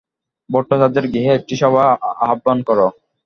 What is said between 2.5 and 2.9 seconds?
কর।